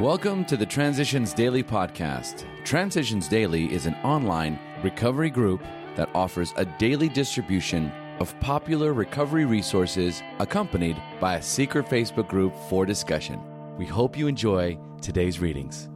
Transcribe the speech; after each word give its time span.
Welcome 0.00 0.46
to 0.46 0.56
the 0.56 0.64
Transitions 0.64 1.34
Daily 1.34 1.62
podcast. 1.62 2.46
Transitions 2.64 3.28
Daily 3.28 3.70
is 3.70 3.84
an 3.84 3.94
online 3.96 4.58
recovery 4.82 5.28
group 5.28 5.62
that 5.96 6.08
offers 6.14 6.54
a 6.56 6.64
daily 6.64 7.10
distribution 7.10 7.92
of 8.18 8.34
popular 8.40 8.94
recovery 8.94 9.44
resources 9.44 10.22
accompanied 10.38 10.96
by 11.20 11.36
a 11.36 11.42
secret 11.42 11.84
Facebook 11.84 12.26
group 12.26 12.54
for 12.70 12.86
discussion. 12.86 13.38
We 13.76 13.84
hope 13.84 14.16
you 14.16 14.28
enjoy 14.28 14.78
today's 15.02 15.40
readings. 15.40 15.90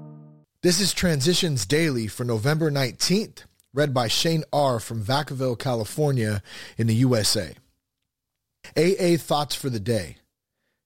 This 0.60 0.78
is 0.78 0.92
Transitions 0.92 1.64
Daily 1.64 2.06
for 2.06 2.24
November 2.24 2.70
19th, 2.70 3.44
read 3.72 3.94
by 3.94 4.08
Shane 4.08 4.44
R. 4.52 4.78
from 4.78 5.02
Vacaville, 5.02 5.58
California, 5.58 6.42
in 6.76 6.86
the 6.86 6.94
USA. 6.96 7.54
AA 8.76 9.16
Thoughts 9.16 9.54
for 9.54 9.70
the 9.70 9.80
Day 9.80 10.18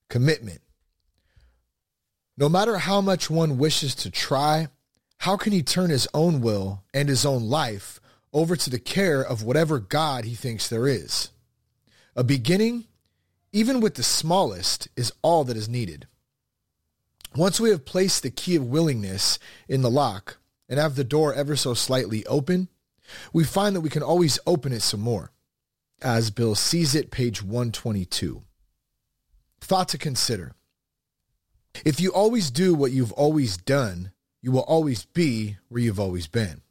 Commitment. 0.09 0.61
No 2.41 2.49
matter 2.49 2.79
how 2.79 3.03
much 3.03 3.29
one 3.29 3.59
wishes 3.59 3.95
to 3.97 4.11
try, 4.11 4.69
how 5.19 5.37
can 5.37 5.53
he 5.53 5.63
turn 5.63 5.91
his 5.91 6.09
own 6.15 6.41
will 6.41 6.83
and 6.95 7.07
his 7.07 7.27
own 7.27 7.43
life 7.51 8.01
over 8.33 8.57
to 8.57 8.71
the 8.71 8.79
care 8.79 9.21
of 9.21 9.43
whatever 9.43 9.79
God 9.79 10.25
he 10.25 10.35
thinks 10.35 10.67
there 10.67 10.89
is? 10.89 11.33
A 12.17 12.25
beginning, 12.25 12.87
even 13.53 13.79
with 13.79 13.97
the 13.97 14.03
smallest, 14.03 14.89
is 14.97 15.13
all 15.21 15.45
that 15.45 15.57
is 15.59 15.69
needed. 15.69 16.07
Once 17.37 17.61
we 17.61 17.69
have 17.69 17.85
placed 17.85 18.23
the 18.23 18.31
key 18.31 18.57
of 18.57 18.65
willingness 18.65 19.39
in 19.69 19.83
the 19.83 19.91
lock 19.91 20.39
and 20.67 20.81
have 20.81 20.97
the 20.97 21.05
door 21.05 21.35
ever 21.35 21.57
so 21.57 21.75
slightly 21.75 22.25
open, 22.25 22.69
we 23.35 23.45
find 23.45 23.77
that 23.77 23.83
we 23.83 23.91
can 23.91 24.03
always 24.03 24.39
open 24.47 24.73
it 24.73 24.81
some 24.81 25.01
more. 25.01 25.31
As 26.01 26.31
Bill 26.31 26.55
sees 26.55 26.95
it, 26.95 27.11
page 27.11 27.43
122. 27.43 28.43
Thought 29.61 29.89
to 29.91 29.99
consider. 29.99 30.55
If 31.85 32.01
you 32.01 32.13
always 32.13 32.51
do 32.51 32.75
what 32.75 32.93
you've 32.93 33.13
always 33.13 33.57
done, 33.57 34.13
you 34.43 34.53
will 34.53 34.61
always 34.61 35.05
be 35.05 35.57
where 35.69 35.83
you've 35.83 36.01
always 36.01 36.27
been. 36.27 36.63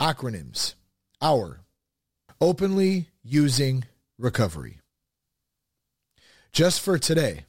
Acronyms 0.00 0.74
OUR 1.20 1.60
Openly 2.40 3.08
Using 3.22 3.84
Recovery. 4.18 4.78
Just 6.52 6.80
for 6.80 6.98
today, 6.98 7.46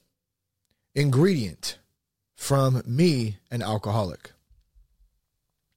ingredient 0.95 1.77
from 2.35 2.81
me, 2.85 3.37
an 3.51 3.61
alcoholic. 3.61 4.31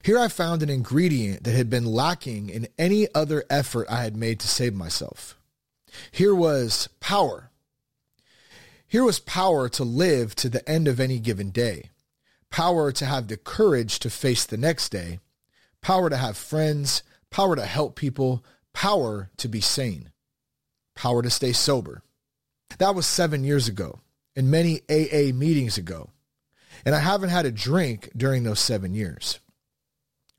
Here 0.03 0.17
I 0.17 0.29
found 0.29 0.63
an 0.63 0.69
ingredient 0.69 1.43
that 1.43 1.55
had 1.55 1.69
been 1.69 1.85
lacking 1.85 2.49
in 2.49 2.67
any 2.77 3.07
other 3.13 3.43
effort 3.49 3.87
I 3.89 4.03
had 4.03 4.15
made 4.15 4.39
to 4.39 4.47
save 4.47 4.73
myself. 4.73 5.37
Here 6.11 6.33
was 6.33 6.89
power 6.99 7.51
here 8.89 9.03
was 9.03 9.19
power 9.19 9.69
to 9.69 9.83
live 9.83 10.33
to 10.35 10.49
the 10.49 10.67
end 10.67 10.87
of 10.87 10.99
any 10.99 11.19
given 11.19 11.51
day, 11.51 11.91
power 12.49 12.91
to 12.91 13.05
have 13.05 13.27
the 13.27 13.37
courage 13.37 13.99
to 13.99 14.09
face 14.09 14.45
the 14.45 14.57
next 14.57 14.89
day, 14.89 15.19
power 15.79 16.09
to 16.09 16.17
have 16.17 16.35
friends, 16.35 17.03
power 17.29 17.55
to 17.55 17.65
help 17.65 17.95
people, 17.95 18.43
power 18.73 19.29
to 19.37 19.47
be 19.47 19.61
sane, 19.61 20.09
power 20.95 21.21
to 21.21 21.29
stay 21.29 21.53
sober. 21.53 22.01
That 22.79 22.95
was 22.95 23.05
seven 23.05 23.43
years 23.43 23.67
ago 23.67 23.99
and 24.35 24.49
many 24.49 24.81
AA 24.89 25.33
meetings 25.35 25.77
ago. 25.77 26.09
And 26.83 26.95
I 26.95 26.99
haven't 26.99 27.29
had 27.29 27.45
a 27.45 27.51
drink 27.51 28.09
during 28.17 28.43
those 28.43 28.59
seven 28.59 28.95
years. 28.95 29.39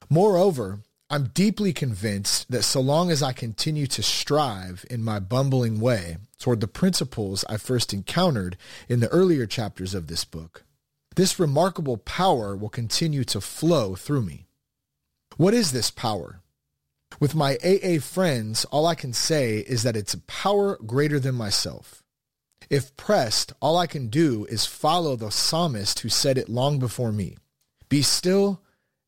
Moreover, 0.09 0.81
I'm 1.13 1.31
deeply 1.35 1.73
convinced 1.73 2.53
that 2.53 2.63
so 2.63 2.81
long 2.81 3.11
as 3.11 3.21
I 3.21 3.33
continue 3.33 3.89
to 3.89 4.03
strive 4.03 4.85
in 4.89 5.03
my 5.03 5.19
bumbling 5.19 5.81
way 5.81 6.19
toward 6.39 6.61
the 6.61 6.69
principles 6.69 7.45
I 7.49 7.57
first 7.57 7.93
encountered 7.93 8.57
in 8.89 9.01
the 9.01 9.09
earlier 9.09 9.45
chapters 9.45 9.93
of 9.93 10.07
this 10.07 10.25
book, 10.25 10.63
this 11.17 11.41
remarkable 11.41 11.97
power 11.97 12.57
will 12.57 12.69
continue 12.69 13.25
to 13.25 13.41
flow 13.41 13.97
through 13.97 14.23
me. 14.23 14.47
What 15.37 15.53
is 15.53 15.73
this 15.73 15.91
power? 15.91 16.43
With 17.19 17.35
my 17.35 17.59
AA 17.65 17.99
friends, 17.99 18.65
all 18.67 18.87
I 18.87 18.95
can 18.95 19.13
say 19.13 19.59
is 19.59 19.83
that 19.83 19.97
it's 19.97 20.15
a 20.15 20.21
power 20.21 20.79
greater 20.87 21.19
than 21.19 21.35
myself. 21.35 22.05
If 22.71 22.97
pressed, 22.97 23.53
all 23.59 23.77
I 23.77 23.89
can 23.89 24.11
do 24.11 24.45
is 24.45 24.65
follow 24.65 25.17
the 25.17 25.31
psalmist 25.31 25.99
who 26.01 26.09
said 26.09 26.39
it 26.39 26.49
long 26.49 26.79
before 26.79 27.11
me. 27.11 27.37
Be 27.89 28.01
still 28.01 28.63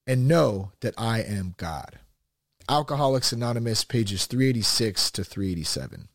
and 0.06 0.28
know 0.28 0.72
that 0.80 0.94
I 0.98 1.20
am 1.20 1.54
God. 1.56 1.98
Alcoholics 2.68 3.32
Anonymous, 3.32 3.84
pages 3.84 4.26
386 4.26 5.10
to 5.12 5.24
387. 5.24 6.08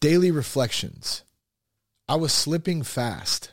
Daily 0.00 0.30
Reflections. 0.30 1.22
I 2.08 2.16
was 2.16 2.32
slipping 2.32 2.82
fast. 2.82 3.52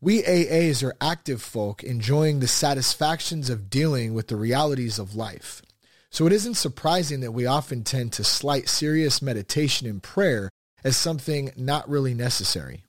We 0.00 0.22
AAs 0.22 0.82
are 0.82 0.96
active 1.00 1.40
folk 1.40 1.82
enjoying 1.82 2.40
the 2.40 2.48
satisfactions 2.48 3.48
of 3.48 3.70
dealing 3.70 4.14
with 4.14 4.28
the 4.28 4.36
realities 4.36 4.98
of 4.98 5.14
life. 5.14 5.62
So 6.10 6.26
it 6.26 6.32
isn't 6.32 6.54
surprising 6.54 7.20
that 7.20 7.32
we 7.32 7.46
often 7.46 7.84
tend 7.84 8.12
to 8.14 8.24
slight 8.24 8.68
serious 8.68 9.22
meditation 9.22 9.86
and 9.86 10.02
prayer 10.02 10.50
as 10.84 10.96
something 10.96 11.52
not 11.56 11.88
really 11.88 12.14
necessary. 12.14 12.84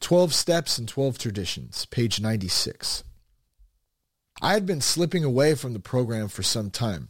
12 0.00 0.32
Steps 0.32 0.78
and 0.78 0.88
12 0.88 1.18
Traditions, 1.18 1.84
page 1.86 2.20
96. 2.20 3.04
I 4.40 4.52
had 4.52 4.66
been 4.66 4.80
slipping 4.80 5.24
away 5.24 5.54
from 5.54 5.72
the 5.72 5.80
program 5.80 6.28
for 6.28 6.42
some 6.44 6.70
time, 6.70 7.08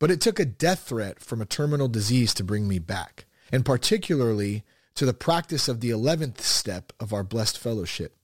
but 0.00 0.10
it 0.10 0.20
took 0.20 0.40
a 0.40 0.44
death 0.44 0.88
threat 0.88 1.20
from 1.20 1.40
a 1.40 1.46
terminal 1.46 1.86
disease 1.86 2.34
to 2.34 2.44
bring 2.44 2.66
me 2.66 2.80
back, 2.80 3.26
and 3.52 3.64
particularly 3.64 4.64
to 4.96 5.06
the 5.06 5.14
practice 5.14 5.68
of 5.68 5.80
the 5.80 5.90
11th 5.90 6.40
step 6.40 6.92
of 6.98 7.12
our 7.12 7.22
blessed 7.22 7.58
fellowship. 7.58 8.16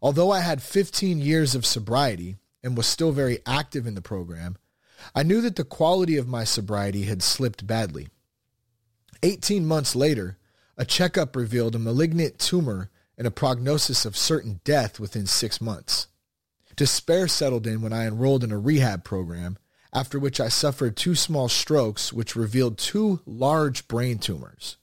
Although 0.00 0.30
I 0.30 0.40
had 0.40 0.62
15 0.62 1.18
years 1.18 1.54
of 1.54 1.66
sobriety 1.66 2.36
and 2.62 2.76
was 2.76 2.86
still 2.86 3.12
very 3.12 3.40
active 3.46 3.86
in 3.86 3.94
the 3.94 4.02
program, 4.02 4.56
I 5.14 5.24
knew 5.24 5.40
that 5.40 5.56
the 5.56 5.64
quality 5.64 6.16
of 6.16 6.28
my 6.28 6.44
sobriety 6.44 7.02
had 7.02 7.22
slipped 7.22 7.66
badly. 7.66 8.08
18 9.22 9.66
months 9.66 9.96
later, 9.96 10.38
a 10.76 10.84
checkup 10.84 11.34
revealed 11.34 11.74
a 11.74 11.80
malignant 11.80 12.38
tumor 12.38 12.90
and 13.18 13.26
a 13.26 13.30
prognosis 13.30 14.04
of 14.04 14.16
certain 14.16 14.60
death 14.62 15.00
within 15.00 15.26
six 15.26 15.60
months. 15.60 16.06
Despair 16.76 17.26
settled 17.26 17.66
in 17.66 17.80
when 17.80 17.94
I 17.94 18.06
enrolled 18.06 18.44
in 18.44 18.52
a 18.52 18.58
rehab 18.58 19.02
program, 19.02 19.56
after 19.94 20.18
which 20.18 20.40
I 20.40 20.48
suffered 20.48 20.94
two 20.94 21.14
small 21.14 21.48
strokes 21.48 22.12
which 22.12 22.36
revealed 22.36 22.76
two 22.76 23.20
large 23.24 23.88
brain 23.88 24.18
tumors. 24.18 24.76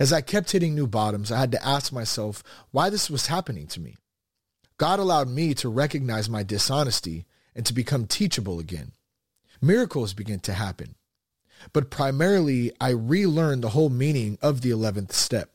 As 0.00 0.12
I 0.12 0.22
kept 0.22 0.50
hitting 0.50 0.74
new 0.74 0.88
bottoms, 0.88 1.30
I 1.30 1.38
had 1.38 1.52
to 1.52 1.64
ask 1.64 1.92
myself 1.92 2.42
why 2.72 2.90
this 2.90 3.08
was 3.08 3.28
happening 3.28 3.68
to 3.68 3.80
me. 3.80 3.96
God 4.76 4.98
allowed 4.98 5.28
me 5.28 5.54
to 5.54 5.68
recognize 5.68 6.28
my 6.28 6.42
dishonesty 6.42 7.26
and 7.54 7.64
to 7.66 7.74
become 7.74 8.06
teachable 8.06 8.58
again. 8.58 8.92
Miracles 9.60 10.14
began 10.14 10.40
to 10.40 10.54
happen. 10.54 10.96
But 11.72 11.90
primarily, 11.90 12.72
I 12.80 12.90
relearned 12.90 13.62
the 13.62 13.68
whole 13.70 13.90
meaning 13.90 14.38
of 14.42 14.62
the 14.62 14.70
11th 14.70 15.12
step. 15.12 15.50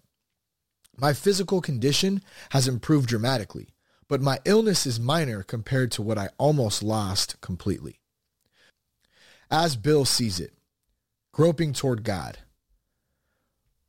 My 0.95 1.11
physical 1.11 1.59
condition 1.59 2.21
has 2.51 2.67
improved 2.67 3.09
dramatically 3.09 3.74
but 4.07 4.21
my 4.21 4.39
illness 4.45 4.85
is 4.85 4.99
minor 4.99 5.43
compared 5.43 5.91
to 5.91 6.01
what 6.01 6.17
I 6.17 6.29
almost 6.37 6.83
lost 6.83 7.39
completely. 7.41 7.99
As 9.49 9.75
Bill 9.75 10.05
sees 10.05 10.39
it, 10.39 10.53
groping 11.31 11.73
toward 11.73 12.03
God. 12.03 12.39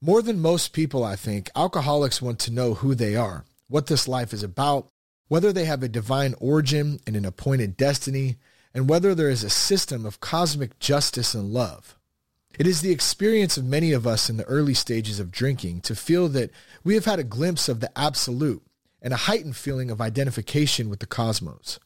More 0.01 0.23
than 0.23 0.41
most 0.41 0.73
people, 0.73 1.05
I 1.05 1.17
think, 1.17 1.51
alcoholics 1.57 2.21
want 2.21 2.39
to 2.41 2.53
know 2.53 2.75
who 2.75 2.95
they 2.95 3.17
are, 3.17 3.45
what 3.69 3.87
this 3.87 4.07
life 4.07 4.33
is 4.33 4.43
about, 4.43 4.89
whether 5.29 5.53
they 5.53 5.65
have 5.65 5.83
a 5.83 5.89
divine 5.89 6.35
origin 6.39 7.01
and 7.07 7.17
an 7.17 7.25
appointed 7.25 7.77
destiny, 7.77 8.37
and 8.75 8.89
whether 8.89 9.15
there 9.15 9.31
is 9.31 9.43
a 9.43 9.51
system 9.51 10.05
of 10.05 10.21
cosmic 10.21 10.79
justice 10.79 11.35
and 11.35 11.53
love. 11.53 11.97
It 12.59 12.67
is 12.67 12.81
the 12.81 12.93
experience 12.93 13.57
of 13.57 13.65
many 13.65 13.93
of 13.93 14.07
us 14.07 14.29
in 14.29 14.37
the 14.37 14.45
early 14.45 14.75
stages 14.75 15.19
of 15.21 15.31
drinking 15.31 15.83
to 15.83 15.95
feel 15.95 16.29
that 16.29 16.51
we 16.85 16.95
have 16.95 17.05
had 17.05 17.19
a 17.19 17.25
glimpse 17.25 17.69
of 17.69 17.81
the 17.81 17.97
absolute 17.99 18.63
and 19.07 19.15
a 19.15 19.19
heightened 19.29 19.55
feeling 19.55 19.89
of 19.89 20.01
identification 20.01 20.91
with 20.91 20.99
the 20.99 21.07
cosmos. 21.07 21.79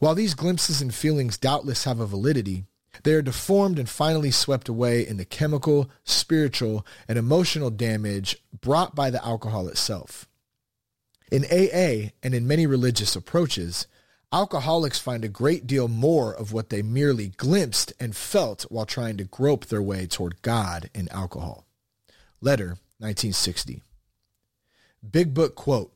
While 0.00 0.16
these 0.16 0.34
glimpses 0.34 0.82
and 0.82 0.92
feelings 0.92 1.38
doubtless 1.38 1.84
have 1.84 2.00
a 2.00 2.06
validity, 2.06 2.64
they 3.04 3.12
are 3.12 3.22
deformed 3.22 3.78
and 3.78 3.88
finally 3.88 4.32
swept 4.32 4.68
away 4.68 5.06
in 5.06 5.16
the 5.16 5.24
chemical, 5.24 5.88
spiritual, 6.02 6.84
and 7.06 7.18
emotional 7.18 7.70
damage 7.70 8.38
brought 8.60 8.96
by 8.96 9.10
the 9.10 9.24
alcohol 9.24 9.68
itself. 9.68 10.26
In 11.30 11.44
AA 11.44 12.10
and 12.20 12.34
in 12.34 12.48
many 12.48 12.66
religious 12.66 13.14
approaches, 13.14 13.86
alcoholics 14.32 14.98
find 14.98 15.24
a 15.24 15.28
great 15.28 15.68
deal 15.68 15.86
more 15.86 16.34
of 16.34 16.52
what 16.52 16.70
they 16.70 16.82
merely 16.82 17.28
glimpsed 17.28 17.92
and 18.00 18.16
felt 18.16 18.62
while 18.72 18.86
trying 18.86 19.16
to 19.18 19.24
grope 19.24 19.66
their 19.66 19.82
way 19.82 20.08
toward 20.08 20.42
God 20.42 20.90
in 20.92 21.08
alcohol. 21.10 21.64
Letter 22.40 22.78
1960. 22.98 23.82
Big 25.08 25.32
Book 25.32 25.54
quote 25.54 25.95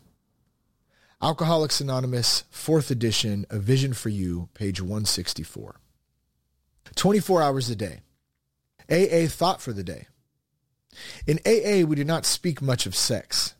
Alcoholics 1.23 1.79
Anonymous, 1.79 2.45
4th 2.51 2.89
edition, 2.89 3.45
A 3.51 3.59
Vision 3.59 3.93
for 3.93 4.09
You, 4.09 4.49
page 4.55 4.81
164. 4.81 5.75
24 6.95 7.41
hours 7.43 7.69
a 7.69 7.75
day. 7.75 7.99
AA 8.89 9.27
thought 9.27 9.61
for 9.61 9.71
the 9.71 9.83
day. 9.83 10.07
In 11.27 11.39
AA, 11.45 11.85
we 11.85 11.95
do 11.95 12.03
not 12.03 12.25
speak 12.25 12.59
much 12.59 12.87
of 12.87 12.95
sex. 12.95 13.53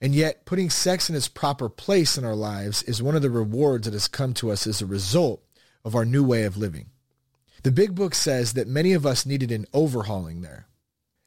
And 0.00 0.14
yet, 0.14 0.46
putting 0.46 0.70
sex 0.70 1.10
in 1.10 1.14
its 1.14 1.28
proper 1.28 1.68
place 1.68 2.16
in 2.16 2.24
our 2.24 2.34
lives 2.34 2.82
is 2.84 3.02
one 3.02 3.14
of 3.14 3.22
the 3.22 3.28
rewards 3.28 3.84
that 3.84 3.92
has 3.92 4.08
come 4.08 4.32
to 4.34 4.50
us 4.50 4.66
as 4.66 4.80
a 4.80 4.86
result 4.86 5.42
of 5.84 5.94
our 5.94 6.06
new 6.06 6.24
way 6.24 6.44
of 6.44 6.56
living. 6.56 6.86
The 7.64 7.70
Big 7.70 7.94
Book 7.94 8.14
says 8.14 8.54
that 8.54 8.66
many 8.66 8.94
of 8.94 9.04
us 9.04 9.26
needed 9.26 9.52
an 9.52 9.66
overhauling 9.74 10.40
there. 10.40 10.68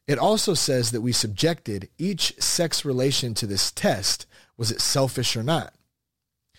It 0.08 0.18
also 0.18 0.54
says 0.54 0.90
that 0.90 1.02
we 1.02 1.12
subjected 1.12 1.90
each 1.98 2.34
sex 2.40 2.82
relation 2.82 3.34
to 3.34 3.46
this 3.46 3.70
test 3.70 4.26
was 4.56 4.72
it 4.72 4.80
selfish 4.80 5.36
or 5.36 5.42
not? 5.44 5.74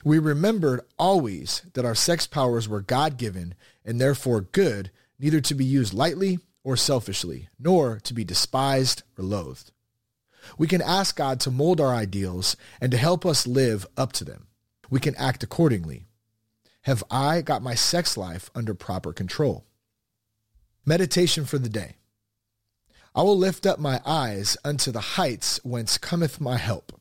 We 0.05 0.19
remembered 0.19 0.85
always 0.97 1.63
that 1.73 1.83
our 1.83 1.95
sex 1.95 2.25
powers 2.25 2.69
were 2.69 2.79
God 2.79 3.17
given 3.17 3.55
and 3.83 3.99
therefore 3.99 4.39
good, 4.39 4.91
neither 5.19 5.41
to 5.41 5.53
be 5.53 5.65
used 5.65 5.93
lightly 5.93 6.39
or 6.63 6.77
selfishly, 6.77 7.49
nor 7.59 7.99
to 8.03 8.13
be 8.13 8.23
despised 8.23 9.03
or 9.17 9.25
loathed. 9.25 9.71
We 10.57 10.67
can 10.67 10.81
ask 10.81 11.17
God 11.17 11.41
to 11.41 11.51
mold 11.51 11.81
our 11.81 11.93
ideals 11.93 12.55
and 12.79 12.91
to 12.91 12.97
help 12.97 13.25
us 13.25 13.45
live 13.45 13.85
up 13.97 14.13
to 14.13 14.23
them. 14.23 14.47
We 14.89 15.01
can 15.01 15.15
act 15.15 15.43
accordingly. 15.43 16.05
Have 16.83 17.03
I 17.11 17.41
got 17.41 17.61
my 17.61 17.75
sex 17.75 18.15
life 18.15 18.49
under 18.55 18.73
proper 18.73 19.11
control? 19.11 19.65
Meditation 20.85 21.43
for 21.43 21.57
the 21.57 21.67
day. 21.67 21.98
I 23.15 23.23
will 23.23 23.37
lift 23.37 23.65
up 23.65 23.79
my 23.79 24.01
eyes 24.05 24.57
unto 24.63 24.91
the 24.91 24.99
heights 24.99 25.59
whence 25.63 25.97
cometh 25.97 26.39
my 26.39 26.57
help. 26.57 26.99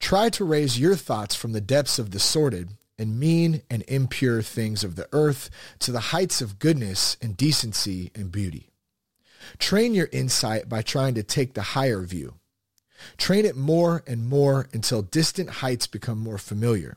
Try 0.00 0.30
to 0.30 0.44
raise 0.44 0.80
your 0.80 0.96
thoughts 0.96 1.34
from 1.34 1.52
the 1.52 1.60
depths 1.60 1.98
of 1.98 2.10
the 2.10 2.18
sordid 2.18 2.70
and 2.98 3.18
mean 3.18 3.62
and 3.70 3.82
impure 3.88 4.42
things 4.42 4.84
of 4.84 4.96
the 4.96 5.08
earth 5.12 5.48
to 5.78 5.92
the 5.92 6.00
heights 6.00 6.40
of 6.40 6.58
goodness 6.58 7.16
and 7.22 7.36
decency 7.36 8.10
and 8.14 8.32
beauty. 8.32 8.70
Train 9.58 9.94
your 9.94 10.08
insight 10.12 10.68
by 10.68 10.82
trying 10.82 11.14
to 11.14 11.22
take 11.22 11.54
the 11.54 11.62
higher 11.62 12.02
view. 12.02 12.34
Train 13.16 13.44
it 13.44 13.56
more 13.56 14.02
and 14.06 14.26
more 14.26 14.68
until 14.72 15.02
distant 15.02 15.50
heights 15.50 15.86
become 15.86 16.18
more 16.18 16.38
familiar. 16.38 16.96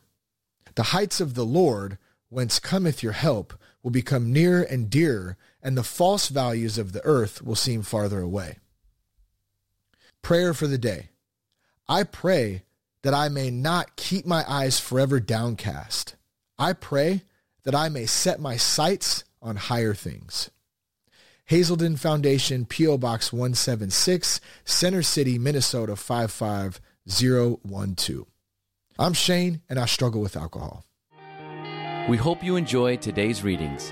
The 0.75 0.83
heights 0.83 1.19
of 1.19 1.33
the 1.33 1.45
Lord, 1.45 1.98
whence 2.30 2.60
cometh 2.60 3.01
your 3.01 3.13
help, 3.13 3.54
will 3.81 3.92
become 3.92 4.33
nearer 4.33 4.62
and 4.62 4.89
dearer, 4.89 5.38
and 5.65 5.75
the 5.75 5.83
false 5.83 6.29
values 6.29 6.77
of 6.77 6.94
the 6.94 7.03
earth 7.03 7.41
will 7.41 7.56
seem 7.56 7.81
farther 7.81 8.21
away. 8.21 8.59
Prayer 10.21 10.53
for 10.53 10.67
the 10.67 10.77
day. 10.77 11.09
I 11.89 12.03
pray 12.03 12.62
that 13.01 13.15
I 13.15 13.29
may 13.29 13.50
not 13.50 13.95
keep 13.95 14.27
my 14.27 14.45
eyes 14.47 14.79
forever 14.79 15.19
downcast. 15.19 16.15
I 16.59 16.73
pray 16.73 17.23
that 17.63 17.73
I 17.73 17.89
may 17.89 18.06
set 18.06 18.39
my 18.39 18.57
sights 18.57 19.23
on 19.41 19.56
higher 19.56 19.95
things. 19.95 20.51
Hazelden 21.45 21.97
Foundation, 21.97 22.65
P.O. 22.65 23.00
Box 23.00 23.33
176, 23.33 24.39
Center 24.65 25.01
City, 25.01 25.39
Minnesota 25.39 25.95
55012. 25.95 28.27
I'm 29.00 29.13
Shane, 29.13 29.61
and 29.68 29.79
I 29.79 29.88
struggle 29.88 30.21
with 30.21 30.38
alcohol. 30.38 30.85
We 32.07 32.18
hope 32.18 32.44
you 32.44 32.56
enjoy 32.56 32.97
today's 32.97 33.44
readings. 33.44 33.91